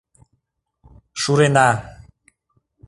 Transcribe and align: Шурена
Шурена 1.21 1.69